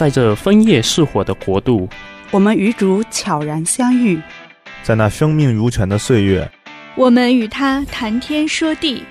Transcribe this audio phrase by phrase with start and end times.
[0.00, 1.86] 在这枫叶似火的国度，
[2.30, 4.18] 我们与主悄然相遇，
[4.82, 6.50] 在那生命如泉的岁月，
[6.94, 9.04] 我们与他谈天说地，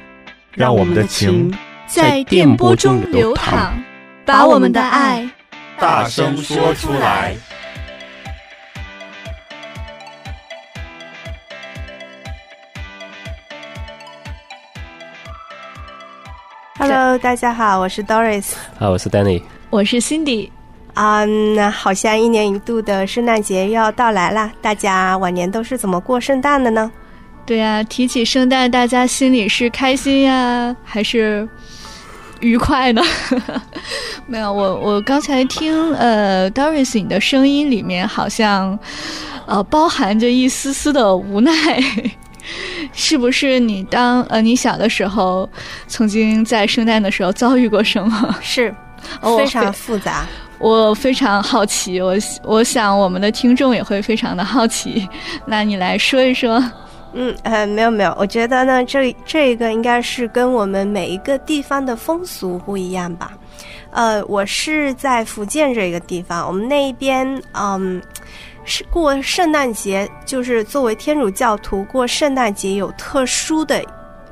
[0.52, 1.56] 让我们的情
[1.86, 3.80] 在电波中流淌，
[4.26, 5.30] 把我们的爱
[5.78, 7.36] 大声说出来。
[16.80, 18.54] Hello，大家好，我是 Doris。
[18.80, 19.44] 好，我是 Danny。
[19.70, 20.50] 我是 Cindy。
[21.00, 21.24] 啊，
[21.56, 26.92] 那好像一年一度的圣诞节又要到来了，大家往年都是怎么过圣诞的呢？
[27.46, 31.48] 对呀、啊，提起圣诞，大家心里是开心呀，还是
[32.42, 33.02] 愉快呢？
[34.28, 38.78] 没有，我我刚才听呃 Doris 你的声音里面好像
[39.46, 41.54] 呃包含着一丝丝的无奈。
[42.92, 45.50] 是不是你当呃你小的时候，
[45.88, 48.36] 曾经在圣诞的时候遭遇过什么？
[48.42, 48.76] 是，
[49.38, 50.28] 非常复杂。
[50.60, 52.14] 我非常好奇，我
[52.44, 55.08] 我想我们的听众也会非常的好奇。
[55.46, 56.64] 那你来说一说。
[57.14, 63.32] 嗯呃没有没有，我觉得呢这这个应该是跟我们每一个地方的风俗不一样吧。
[63.92, 68.02] 呃，我是在福建这个地方，我们那边嗯。
[68.66, 73.84] 是过圣诞节，就是作为天主教徒过圣诞节有特殊的，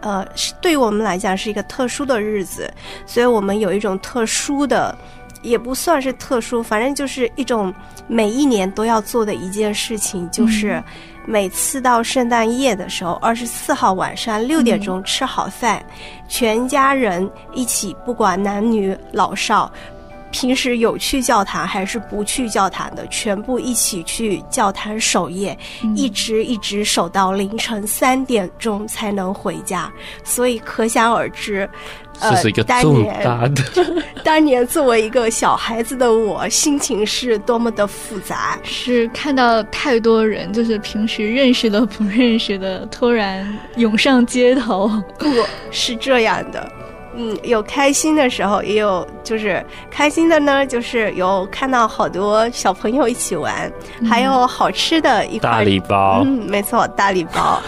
[0.01, 0.23] 呃，
[0.61, 2.71] 对于我们来讲是一个特殊的日子，
[3.07, 4.95] 所以我们有一种特殊的，
[5.41, 7.73] 也不算是特殊，反正就是一种
[8.07, 10.83] 每一年都要做的一件事情，就是
[11.25, 15.83] 每次到圣诞夜的时候，二十四号晚上六点钟吃好饭，
[16.27, 19.71] 全家人一起，不管男女老少。
[20.31, 29.91] 平时有去教堂还是不去教堂的，全部一起去教堂守夜，嗯、一直一直守到凌晨三点钟才能回家。
[30.23, 31.69] 所以可想而知，
[32.19, 33.63] 这是一个重大的。
[33.73, 38.57] 当年， 当年作为一个小孩子的我，心情是多么的复杂。
[38.63, 44.89] 是看到太多人，就是平时认识的不认识的，突然涌上街头。
[45.17, 45.25] 不
[45.71, 46.69] 是这样的。
[47.19, 56.21] 嗯，有开心的时候，也有就是开心的呢，就是有看到好多小朋友一起玩，嗯、还有好吃的一块大礼包。
[56.23, 57.59] 嗯，没错，大礼包。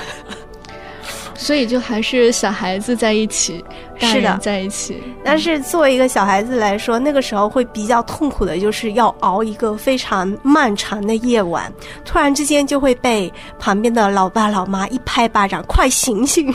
[1.33, 3.63] 所以就还是小孩子在一起，
[3.97, 5.01] 是的在一起。
[5.23, 11.71] 但是作为一个小孩子来说，那个时候会比较痛苦的，就是要熬一个非常漫长的夜晚，
[12.03, 16.53] 突然之间就会被旁边的老爸老妈一拍巴掌，快醒醒！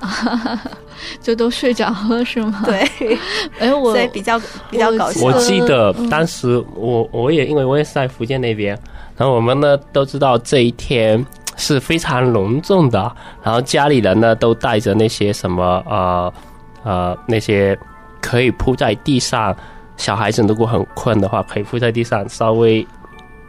[1.24, 2.62] 就都睡着了是吗？
[2.66, 2.86] 对，
[3.58, 4.38] 哎，我所以比较
[4.70, 5.24] 比较搞笑。
[5.24, 8.78] 我记得当时我我也因为我也是在福建那边，
[9.16, 11.24] 然后我们呢都知道这一天
[11.56, 13.10] 是非常隆重的，
[13.42, 16.32] 然后家里人呢都带着那些什么呃
[16.82, 17.76] 呃那些
[18.20, 19.56] 可以铺在地上，
[19.96, 22.86] 小孩子如果很困的话，可以铺在地上稍微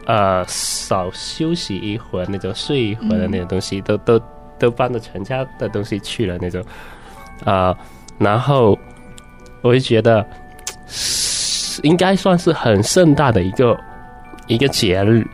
[0.06, 4.24] 呃少休息一会儿那种睡一会儿的那种东西，嗯、都都
[4.58, 6.64] 都搬着全家的东西去了那种。
[7.44, 7.76] 啊、呃，
[8.18, 8.78] 然后
[9.62, 10.24] 我就觉得
[11.82, 13.78] 应该算是很盛大的一个
[14.46, 15.26] 一个节日，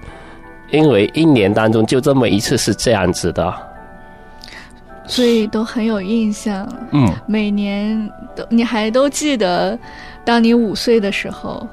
[0.70, 3.54] 因为一年当中就这么一次是这样子的，
[5.06, 6.68] 所以都很有印象。
[6.90, 9.78] 嗯，每年都你还都记得，
[10.24, 11.66] 当你五岁的时候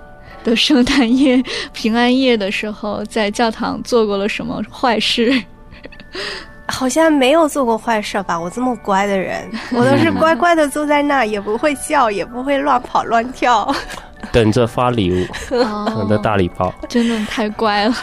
[0.43, 1.41] 的圣诞夜、
[1.73, 5.33] 平安夜的时候，在教堂做过了什么坏事？
[6.69, 8.39] 好像没有做过坏事吧？
[8.39, 13.73] 我这么乖的人， 我都是乖乖的坐在那，也不会叫，也不会乱跑乱跳，
[14.31, 17.93] 等着发礼物，等着大礼包，真的太乖了。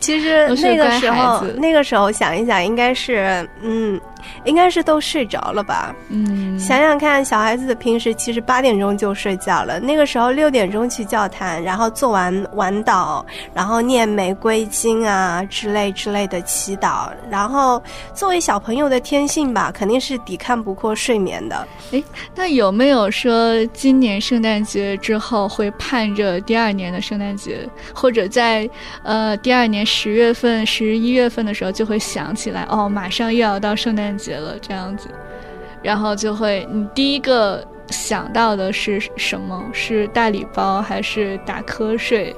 [0.00, 4.00] 其实那个时候，那个时候想一想，应该是嗯。
[4.44, 5.94] 应该是都睡着了吧？
[6.08, 9.80] 嗯，想想看，小孩子平时其实八点钟就睡觉了。
[9.80, 17.08] 那个时候六点钟去教堂，然后做完晚祷，然后念玫瑰经啊之类之类的祈祷。
[17.30, 17.82] 然后
[18.14, 21.66] 作为小朋友的天性吧，肯定是抵抗不过睡眠的。
[21.92, 22.02] 诶，
[22.34, 28.68] 那有没有说今年圣诞节之后会盼着第二年的圣诞节，或者在
[29.02, 34.24] 呃第二年十月份、十一月份的时候就会想起来哦，马上又要到圣诞节。
[34.24, 35.08] 结了这样子，
[35.82, 39.62] 然后就会，你第一个想到的是什么？
[39.70, 42.34] 是大礼包，还是打瞌睡，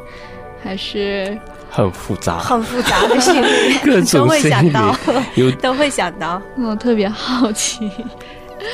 [0.61, 1.39] 还是
[1.71, 4.97] 很复杂、很复杂的心理，各种都会想到，
[5.37, 6.43] 有 都会想到。
[6.59, 7.89] 我特别好奇，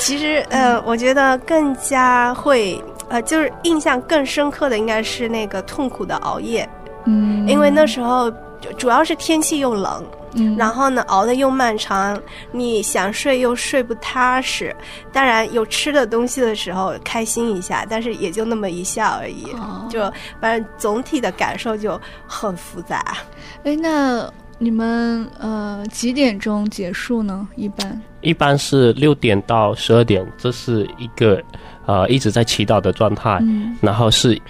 [0.01, 6.67] 其实呃，我觉得更加会呃，就是印象更深刻的应该是那个痛苦的熬夜，
[7.05, 8.33] 嗯，因为那时候。
[8.79, 10.07] 主要是天气又冷。
[10.35, 12.21] 嗯，然后呢，熬得又漫长，
[12.51, 14.75] 你想睡又睡不踏实。
[15.13, 19.45] 当然有吃的东西的时候开心一下，但是也就那么一下而已。
[19.53, 20.01] 哦、就
[20.41, 23.19] 反正总体的感受就很复杂。
[23.65, 27.47] 哎，那你们呃几点钟结束呢？
[27.57, 31.43] 一般一般是六点到十二点，这是一个
[31.87, 33.39] 呃一直在祈祷的状态。
[33.43, 34.41] 嗯，然后是。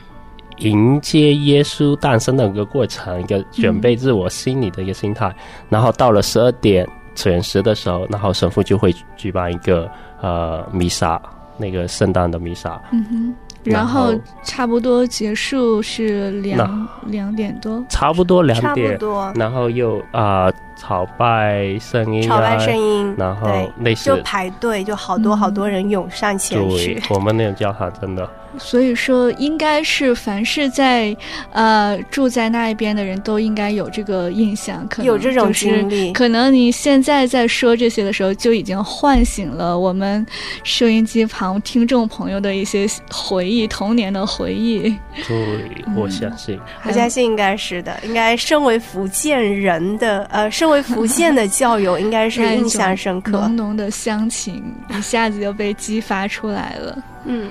[0.59, 5.29] 迎接耶稣诞生的一个过程，一个准备自我心理的一个心态。
[5.29, 5.35] 嗯、
[5.71, 9.91] 然后到了十二点准时的时候，然后神父就会举办一个
[10.21, 11.21] 呃弥撒，
[11.57, 12.81] 那个圣诞的弥撒。
[12.93, 13.35] 嗯哼，
[13.65, 19.33] 然后差不多结束是两两点多，差不多两点，差不多。
[19.35, 20.45] 然后又啊。
[20.47, 26.95] 呃朝拜声音，朝拜声音，然后那些就排队，就好多好多人涌上前去。
[26.95, 28.29] 对， 我们那个教堂真的。
[28.59, 31.17] 所以说，应该是凡是在
[31.53, 36.13] 呃住在那一边的人都应该有这个印象，可能有这种经历。
[36.13, 40.25] 可能你现在在说这些的时候，就已经唤醒了我们
[40.65, 44.95] 收音机旁听众朋友的一些回忆，童年的回忆。
[45.27, 47.99] 对，我相信，嗯、 我相信应该是的。
[48.05, 54.63] 应该身为福建人的，呃，身为福建的教友，应该是印象深刻， 浓浓的乡情
[54.97, 56.99] 一下子就被激发出来了。
[57.25, 57.51] 嗯，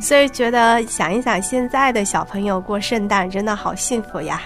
[0.00, 4.40] 所以觉得想一想，现在的小朋友过圣诞真的好幸福呀！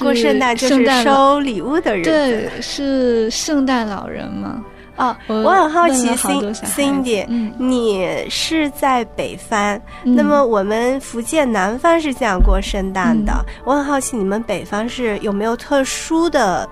[0.00, 4.62] 过圣诞就是收礼物的人，对，是圣诞老人吗？
[4.96, 7.26] 哦，我很好奇，Cindy，
[7.58, 9.74] 你是在北方，
[10.04, 13.32] 嗯，那么我们福建南方是这样过圣诞的。
[13.32, 16.68] 嗯，我很好奇，你们北方是有没有特殊的？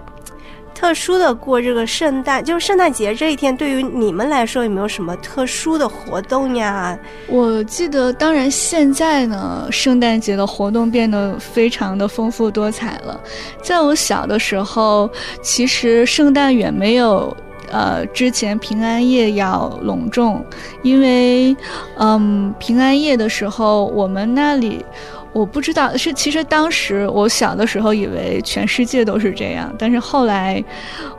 [0.82, 6.98] 特殊的过这个圣诞，就是圣诞节这一天，对于你们来说有没有什么特殊的活动呀？
[7.28, 13.20] 我记得，当然现在呢，圣诞节的活动变得非常的丰富多彩了。
[13.62, 15.08] 在我小的时候，
[15.40, 17.34] 其实圣诞远没有
[17.70, 20.44] 呃之前平安夜要隆重，
[20.82, 21.56] 因为
[21.96, 24.84] 嗯平安夜的时候我们那里。
[25.32, 30.62] 我不知道是，其实当时我小的时候以为全世界都是这样，但是后来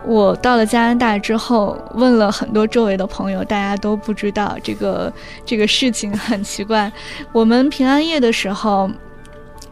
[0.06, 5.12] 我到了加拿大之后，问了很多周围的朋友，大家都不知道这个
[5.46, 6.92] 这个事情很奇怪。
[7.32, 8.88] 我们平安夜的时候，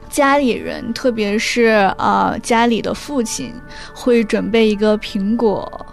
[0.10, 3.54] 家里人，特别是啊、家里的父亲，
[3.94, 5.86] 会准备一个苹果。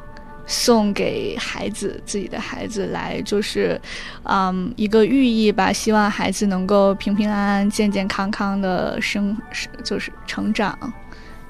[0.49, 3.81] 送给孩子，自己的孩子来，就是，
[4.25, 9.37] 嗯，一个寓意吧，希望孩子能够平平安安、健健康康的生，
[9.85, 10.77] 就是成长，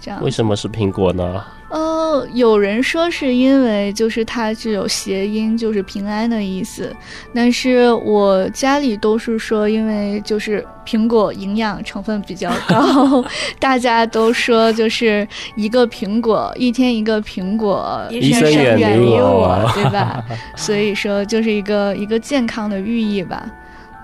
[0.01, 0.23] 这样。
[0.23, 1.45] 为什么是苹果呢？
[1.71, 6.97] 呃，有人说是因为就是它具有谐音，就是平安的意思。
[7.35, 13.23] 但是我家里都是说，因为就是苹果营养成分比较高，
[13.61, 20.25] 大家都说就是一个苹果，一天一个苹果，医生远离我，对吧？
[20.57, 23.47] 所以说就是一个一个健康的寓意吧。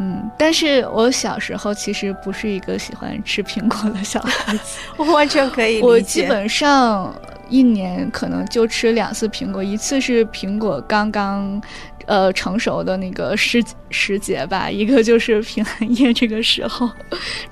[0.01, 5.87] 嗯，但是我小时候其实不是一个喜欢吃苹果的小孩子， 我完全可以理解。
[5.87, 7.15] 我基本上。
[7.51, 11.61] 一年可能就吃两次苹果，一次是苹果刚刚，
[12.07, 16.91] 呃成熟的那个时时节吧，一个就是平安夜这个时候，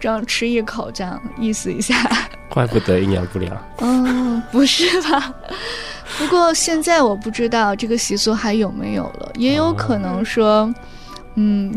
[0.01, 1.95] 这样吃一口，这样意思一下。
[2.49, 3.55] 怪不得营养不良。
[3.81, 5.33] 嗯，不是吧？
[6.17, 10.63] 不过现在我不知道这个习俗还有没有了，也有可能说。
[10.63, 10.75] 嗯，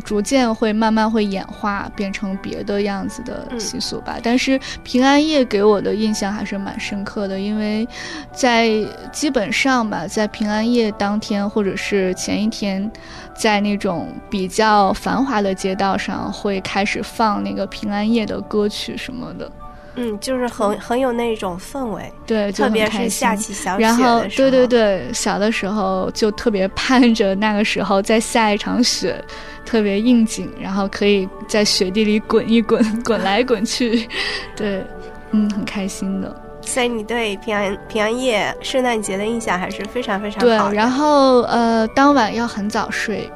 [0.03, 4.13] 逐渐会慢慢会演化，变成别的样子的习俗吧。
[4.17, 4.21] 嗯。
[4.23, 7.87] 但是平安夜给我的印象还是蛮深刻的，因为
[8.33, 8.69] 在
[9.11, 12.91] 基本上吧，在平安夜当天或者是前一天，
[13.35, 19.49] 在那种比较繁华的街道上，会开始放那个平安夜的歌曲什么的。
[19.95, 23.81] 嗯，就是很很有那种氛围，对，特别是下起小雪。
[23.83, 29.23] 然后，对对对，小的时候就特别盼着那个时候再下一场雪，
[29.65, 34.07] 特别应景，然后可以在雪地里滚一滚， 滚来滚去，
[34.55, 34.83] 对，
[35.31, 36.44] 嗯，很开心的。
[36.65, 40.69] 所以你对平安平安夜、圣诞节的印象还是非常非常好。
[40.69, 43.29] 对，然后呃，当晚要很早睡。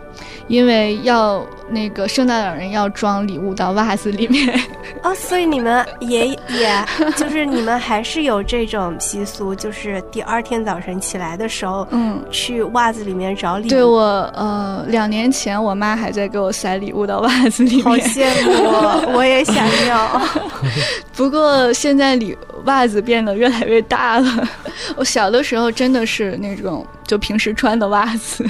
[0.47, 4.59] 因为要那个圣诞老人要装礼物到袜子里面
[5.03, 13.69] 哦，所以你们也也就是你们还是有这种习俗，就是第二天早晨起来的时候，嗯，去袜子里面找礼物。
[13.69, 14.01] 对，我
[14.35, 19.55] 呃，两年前我妈还在给我塞礼物到袜子里面，好羡慕，我也想
[19.87, 20.21] 要。
[21.15, 24.47] 不过现在礼袜子变得越来越大了，
[24.95, 28.45] 我小的时候真的是那种就平时穿的袜子。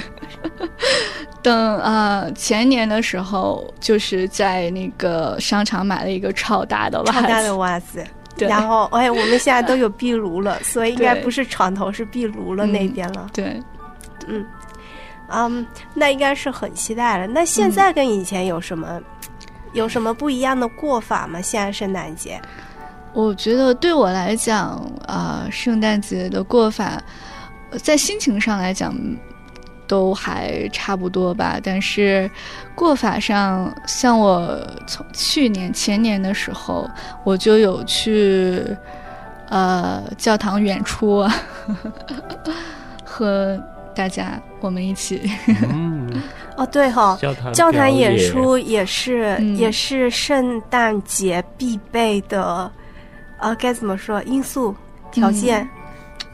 [1.42, 8.04] 等啊、呃，前年的时候，就是在那个商场买了一个超大的袜子，超大的袜子。
[8.36, 13.26] 对然后哎，我们现在都有壁炉了，所以应该不是床头是壁炉了那边了。
[13.32, 13.60] 对，
[14.28, 14.46] 嗯，
[15.28, 17.26] 嗯，那应该是很期待了。
[17.26, 19.04] 那现在跟以前有什么、嗯、
[19.72, 21.40] 有什么不一样的过法吗？
[21.42, 22.40] 现在圣诞节，
[23.12, 24.70] 我觉得对我来讲，
[25.06, 27.02] 啊、呃，圣诞节的过法，
[27.82, 28.94] 在心情上来讲。
[29.90, 32.30] 都还差不多吧，但是
[32.76, 36.88] 过法上，像我从去年前年的时候，
[37.24, 38.64] 我就有去
[39.48, 41.34] 呃教堂演出啊，
[41.66, 42.52] 呵呵
[43.04, 43.60] 和
[43.92, 45.28] 大家我们一起。
[45.72, 46.22] 嗯、
[46.56, 52.70] 哦，对哈、哦，教堂教堂演出也是、嗯、也是圣诞节必备的，
[53.40, 54.74] 呃，该怎么说因素
[55.10, 55.62] 条件。
[55.62, 55.68] 嗯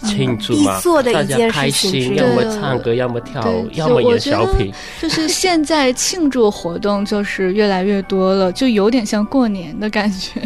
[0.01, 4.71] 庆祝嘛，大家开心，要么唱歌，要么跳舞，要么演小品。
[5.01, 10.43] 就是现在庆祝活动就是越来越多了，就有点像过年的感觉。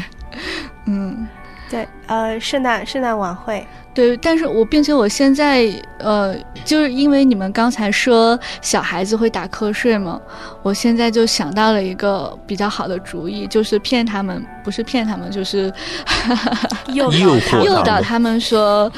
[0.86, 1.26] 嗯，
[1.68, 3.66] 对，呃，圣诞圣诞晚会。
[4.00, 10.18] 对，但是我并且我现在呃，就是因为你们刚才说小孩子会打瞌睡嘛，
[10.62, 15.70] 我现在就想到了一个比较好的主意，就是骗他们，不是骗他们，就是
[16.94, 18.90] 诱导他们诱导他们说，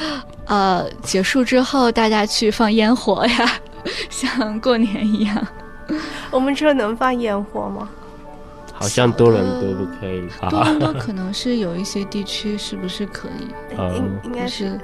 [0.46, 3.52] 呃，结束之后大家去放烟火呀，
[4.08, 5.46] 像过年一样。
[6.30, 7.88] 我们这能放烟火吗？
[8.82, 13.46] 好像多伦多不可以，多伦多可能是有一些地区是不是可以？
[13.78, 14.78] 嗯，应该是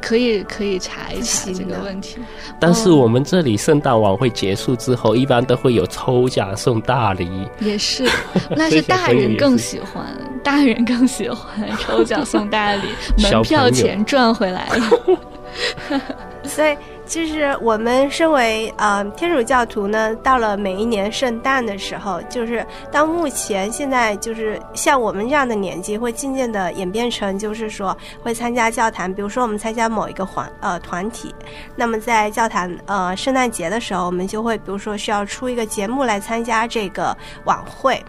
[0.00, 2.16] 可以，可以查一查这个问题。
[2.58, 7.46] 但是我们这里圣诞晚会结束之后，一般都会有抽奖送大礼。
[7.60, 8.08] 也是，
[8.56, 10.06] 那是大人更喜欢，
[10.42, 16.00] 大人更喜欢抽奖送大礼，门票钱赚回来了。
[16.44, 16.74] 所以。
[17.04, 31.34] 其实我们身为呃天主教徒呢，到了每一年圣诞的时候，就是到目前现在就是像我们这样的年纪，会渐渐的演变成就是说会参加教堂，比如说我们参加某一个环呃团体，
[31.76, 38.02] 那么在教堂呃圣诞节的时候，我们就会比如说需要出一个节目来参加这个晚会。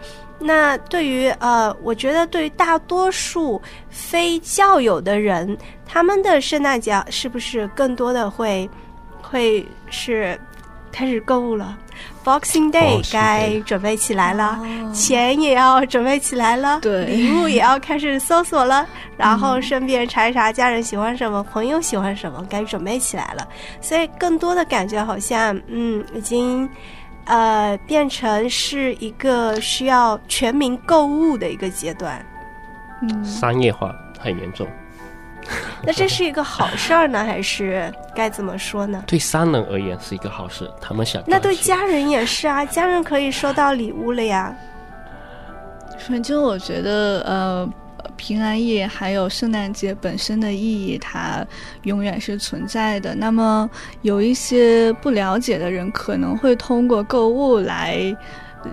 [0.44, 8.68] 那对于呃，我觉得对于大多数非教友的人，他们的圣诞节是不是更多的会？
[9.22, 10.38] 会是
[10.92, 11.76] 开始购物了
[12.22, 14.60] ，Boxing Day 该准备起来了，
[14.92, 18.86] 钱也要准备起来了，对，礼物也要开始搜索了，
[19.16, 23.48] 然后顺便查一查家人喜欢什么，朋友喜欢什么，该准备起来了。
[23.80, 26.68] 所以更多的感觉好像，嗯，已经
[27.26, 32.24] 呃变成是一个需要全民购物的一个阶段，
[33.02, 34.66] 嗯，商业化很严重。
[35.82, 39.04] 那这是一个好事儿呢，还是该怎么说呢？
[39.06, 41.22] 对商人而言是一个好事，他们想。
[41.26, 44.54] 那对家人也是啊，家人可以收到礼物了呀。
[46.08, 47.68] 反正我觉得，呃，
[48.16, 51.46] 平安夜还有圣诞节本身的意义，它
[51.82, 53.14] 永远是存在的。
[53.14, 53.68] 那么
[54.02, 58.16] 有一些不了解的人，可能会通过购物来。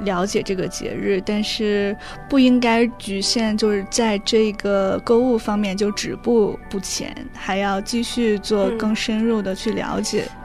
[0.05, 1.93] 了解这个节日，但是
[2.29, 10.23] 不应该局限，就是在这个购物方面就止步不前，还要继续做更深入的去了解。
[10.29, 10.40] 嗯、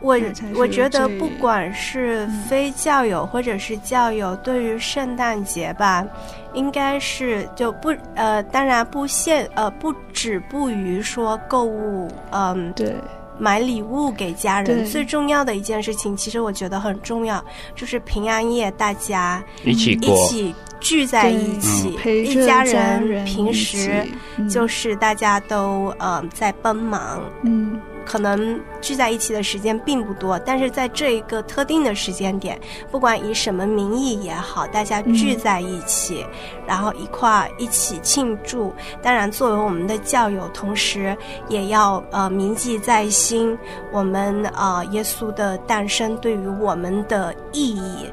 [0.00, 0.18] 我
[0.54, 6.06] 我觉得，不管是非教友或者是教友，嗯、对于圣诞节吧，
[6.52, 12.94] 应该是就不呃，当然不限呃，不止步于说购物，嗯，对。
[13.38, 23.26] 买礼物给家人，最重要的一件事情，其实我觉得很重要，就是平安夜大家一起，一起聚在一起，一家人。
[23.26, 24.02] 平时
[24.48, 27.78] 就是大家都呃在帮忙，嗯。
[28.06, 32.58] 可能聚在一起的时间并不多，但是在这一个特定的时间点，
[32.90, 38.72] 不管以什么名义也好，大家聚在一起，嗯、然后一块一起庆祝。
[39.02, 41.16] 当然，作为我们的教友，同时
[41.48, 43.58] 也要呃铭记在心，
[43.90, 48.12] 我们啊、呃、耶稣的诞生对于我们的意义。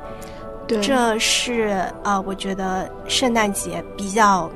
[0.66, 1.68] 对，这是
[2.04, 4.50] 啊、呃，我觉得圣诞节比较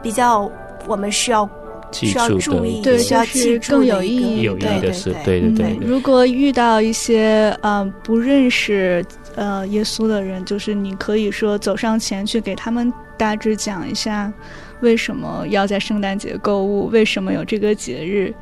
[0.00, 0.48] 比较
[0.86, 1.48] 我们需要。
[1.92, 4.42] 需要注意，对，需要就是更有意义。
[4.42, 5.78] 有意义的是，对对对。
[5.80, 9.04] 如果遇到一些嗯、呃、不认识
[9.36, 14.32] 呃耶稣的人，就是你可以说走上前去给他们大致讲一下，
[14.80, 18.34] 为什么要在圣诞节购物，为什么有这个节日，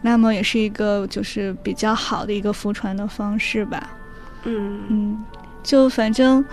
[0.00, 3.90] 那么也是一个就是比较好的一个福传的方式吧。
[4.44, 5.24] 嗯嗯，
[5.62, 6.44] 就反正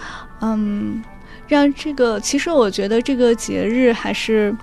[0.42, 1.02] 嗯，
[1.48, 4.56] 让这个其实我觉得这个节日还是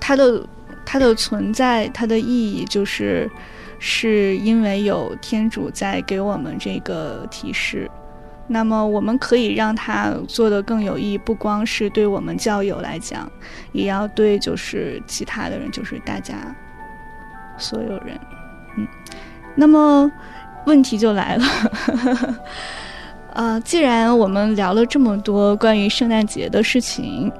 [0.00, 0.42] 它的。
[0.90, 3.30] 它的存在，它的意义就是，
[3.78, 7.90] 是因为有天主在给我们这个提示，
[8.46, 13.30] 那么我们可以让它做得更有意义，不光是对我们教友来讲，
[13.72, 16.34] 也要对就是其他的人，就是大家
[17.58, 18.18] 所有人。
[18.78, 18.88] 嗯，
[19.54, 20.10] 那么
[20.64, 21.44] 问题就来了，
[23.36, 27.30] 呃，既然我们聊了这么多关于圣诞节的事情，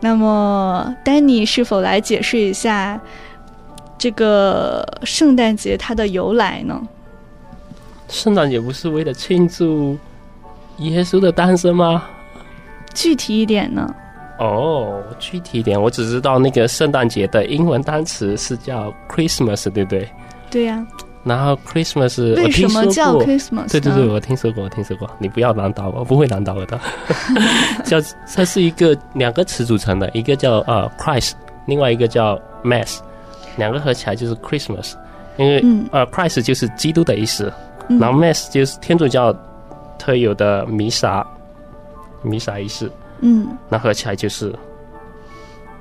[0.00, 3.00] 那么丹尼是否来解释一下
[3.98, 6.80] 这个圣诞节它的由来呢？
[8.08, 9.98] 圣诞节不是为了庆祝
[10.78, 12.04] 耶稣的诞生吗？
[12.94, 13.94] 具体一点呢？
[14.38, 20.08] 哦，具体一点，我只知道那个圣诞节的英文单词是叫 Christmas，对不对？
[20.50, 21.05] 对呀、啊。
[21.26, 23.72] 然后 Christmas 为什么叫 Christmas？
[23.72, 25.10] 对对对，我听说过，我听说过。
[25.18, 26.78] 你不要难倒我，不会难倒我的。
[27.84, 27.96] 叫
[28.32, 31.32] 它是一个两个词组成的，一个叫呃 Christ，
[31.66, 33.00] 另外一个叫 Mass，
[33.56, 34.92] 两个合起来就是 Christmas。
[35.36, 37.52] 因为、嗯、呃 Christ 就是基督的意思。
[37.88, 39.34] 然后 Mass 就是天主教
[39.98, 41.26] 特有的弥撒，
[42.22, 42.88] 弥撒仪式。
[43.20, 44.54] 嗯，那合起来就是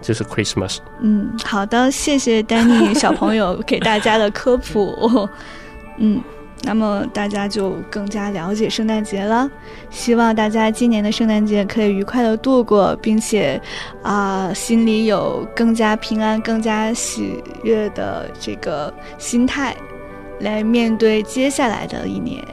[0.05, 0.77] 就是 Christmas。
[1.01, 5.27] 嗯，好的，谢谢丹尼小朋友给大家的科普。
[5.97, 6.21] 嗯，
[6.61, 9.49] 那么大家就更加了解圣诞节了。
[9.89, 13.59] 希望大家今年的圣诞节可以愉快的度过，并且
[14.03, 19.75] 啊、呃，心里有更加平安、更加喜悦的这个心态。
[20.41, 22.45] 来面对接下来的一年，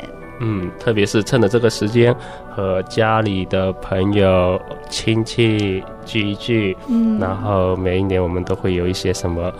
[0.42, 2.14] 嗯，特别是趁着这个时间
[2.50, 9.52] 和家里的朋友亲戚聚一聚，嗯，然后每一年我们都会有一些什么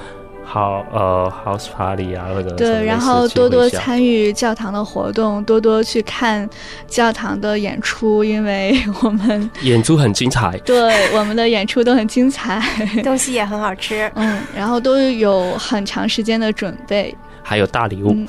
[0.45, 6.49] 好呃 house party 啊，或者对，然后多多参与教堂的活动，多多去看
[6.89, 12.61] 教堂的演出，因为我们演出很精彩， 对，我们的演出都很精彩，
[13.05, 17.17] 东西也很好吃，嗯，然后都有很长时间的准备。
[17.45, 18.27] 还有大礼物，嗯，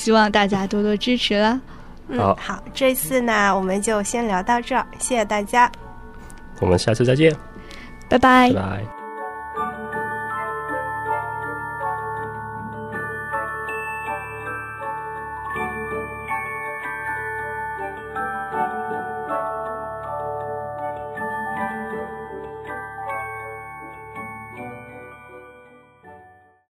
[0.00, 1.60] 希望大家多多支持了。
[2.08, 5.70] 嗯，好，这次呢，我们就先聊到这儿，谢谢大家，
[6.58, 7.36] 我们下次再见，
[8.08, 8.48] 拜拜。
[8.48, 8.99] 拜拜。